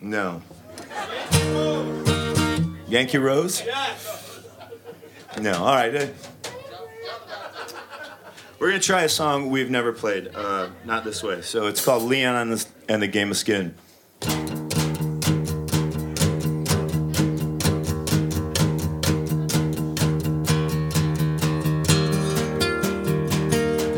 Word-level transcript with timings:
No. 0.00 0.42
Yankee 2.88 3.18
Rose? 3.18 3.62
No. 5.40 5.52
All 5.54 5.74
right. 5.74 5.94
uh, 5.94 6.06
We're 8.58 8.68
gonna 8.70 8.80
try 8.80 9.02
a 9.02 9.08
song 9.08 9.50
we've 9.50 9.70
never 9.70 9.92
played. 9.92 10.28
Uh, 10.34 10.70
not 10.84 11.04
this 11.04 11.22
way. 11.22 11.42
So 11.42 11.66
it's 11.66 11.84
called 11.84 12.02
Leon 12.04 12.34
and 12.36 12.52
the, 12.52 12.66
and 12.88 13.02
the 13.02 13.06
Game 13.08 13.30
of 13.30 13.36
Skin. 13.36 13.74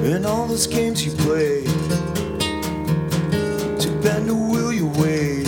In 0.04 0.26
all 0.26 0.46
those 0.46 0.66
games 0.66 1.04
you 1.04 1.12
played, 1.12 1.66
to 3.80 3.88
bend 4.02 4.28
the 4.28 4.34
will 4.34 4.72
you 4.72 4.86
wait? 4.88 5.46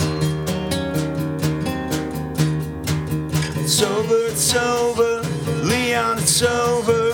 Over, 3.85 4.17
it's 4.31 4.55
over, 4.55 5.21
Leon, 5.63 6.17
it's 6.17 6.41
over. 6.41 7.11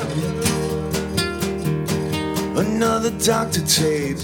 Another 2.59 3.12
doctor 3.20 3.62
tape, 3.66 4.17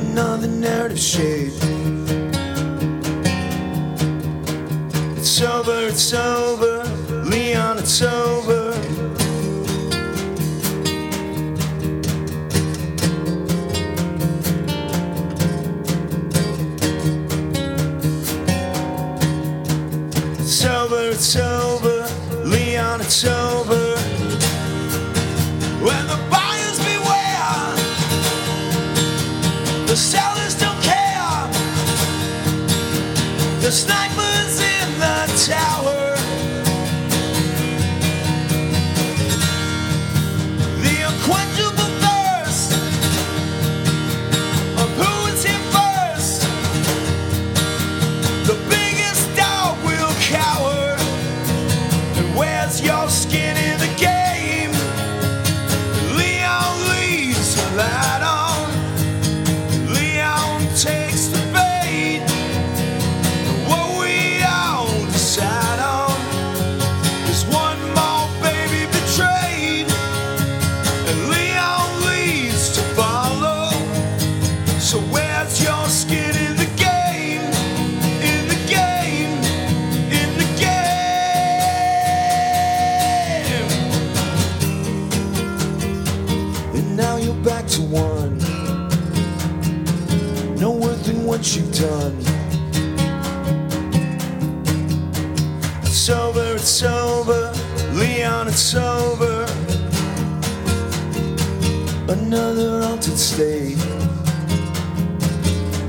another 0.00 0.48
narrative 0.48 0.98
shape. 0.98 1.52
It's 5.16 5.40
over, 5.40 5.86
it's 5.88 6.12
over, 6.12 6.84
Leon, 7.30 7.78
it's 7.78 8.02
over. 8.02 8.35
The 29.96 30.02
sellers 30.02 30.54
don't 30.56 30.82
care. 30.82 31.48
The 33.62 33.72
snipers 33.72 34.05
what 91.36 91.54
you've 91.54 91.72
done. 91.74 92.16
It's 95.82 96.08
over, 96.08 96.54
it's 96.54 96.82
over, 96.82 97.52
Leon, 97.92 98.48
it's 98.48 98.74
over. 98.74 99.44
Another 102.08 102.82
altered 102.86 103.18
state 103.18 103.76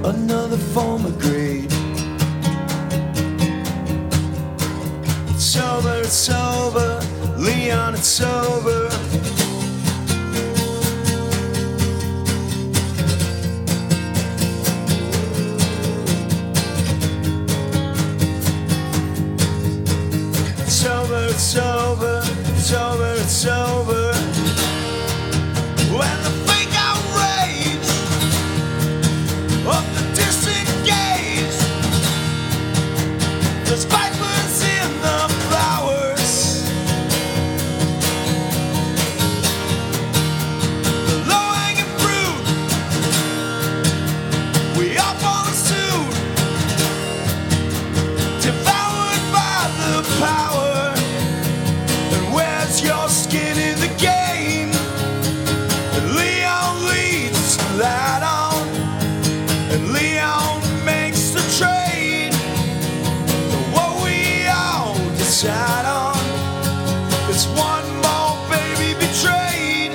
another 0.03 0.57
form 0.57 1.05
of 1.05 1.17
greed. 1.17 1.71
It's 5.29 5.55
over, 5.55 6.01
it's 6.01 6.29
over, 6.29 6.99
Leon, 7.37 7.93
it's 7.95 8.19
over. 8.19 8.96
Decide 65.41 65.85
on 65.85 66.17
is 67.29 67.45
one 67.49 67.85
more 68.01 68.35
baby 68.49 68.97
betrayed. 68.97 69.93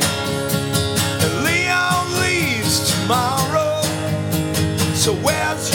And 1.21 1.33
Leon 1.43 2.05
leaves 2.23 2.93
tomorrow. 2.93 3.83
So 4.95 5.15
where's 5.15 5.72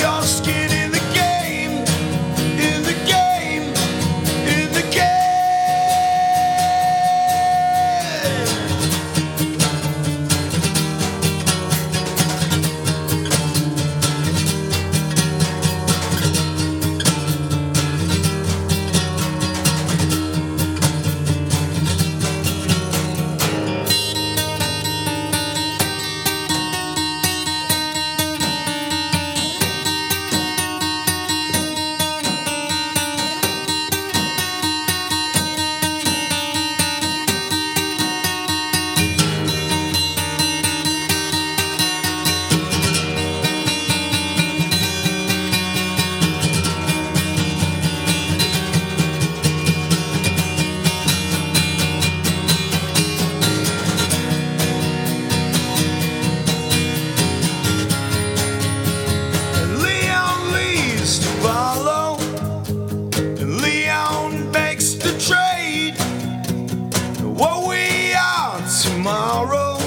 tomorrow 69.08 69.78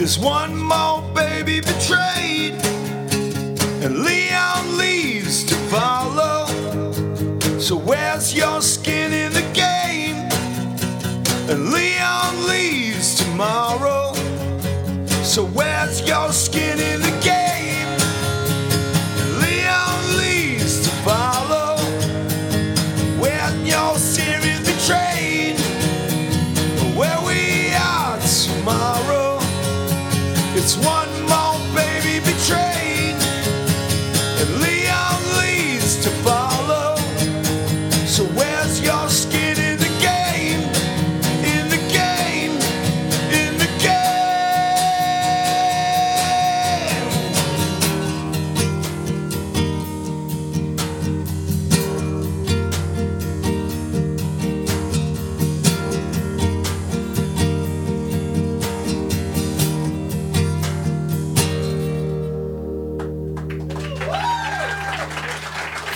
is 0.00 0.18
one 0.18 0.56
more 0.56 1.00
baby 1.14 1.60
betrayed, 1.60 2.54
and 3.84 4.00
Leon 4.00 4.76
leaves 4.76 5.44
to 5.44 5.54
follow. 5.70 6.46
So, 7.60 7.76
where's 7.76 8.34
your 8.34 8.62
skin 8.62 9.12
in 9.12 9.32
the 9.32 9.46
game? 9.54 10.16
And 11.50 11.70
Leon 11.70 12.48
leaves 12.48 13.14
tomorrow. 13.14 14.12
So, 15.22 15.44
where's 15.44 16.02
your 16.08 16.32
skin 16.32 16.80
in 16.80 17.02
the? 17.02 17.09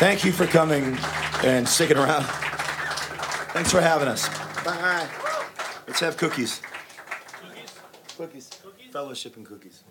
Thank 0.04 0.22
you 0.22 0.32
for 0.32 0.46
coming 0.46 0.98
and 1.44 1.66
sticking 1.66 1.96
around. 1.96 2.24
Thanks 3.54 3.72
for 3.72 3.80
having 3.80 4.06
us. 4.06 4.28
Bye. 4.62 5.08
Let's 5.86 5.98
have 6.00 6.18
cookies. 6.18 6.60
Cookies. 7.40 7.72
Cookies. 8.18 8.50
cookies. 8.62 8.92
Fellowship 8.92 9.38
and 9.38 9.46
cookies. 9.46 9.82